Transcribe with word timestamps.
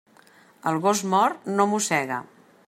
El 0.71 0.79
gos 0.85 1.03
mort 1.15 1.47
no 1.59 1.69
mossega. 1.75 2.19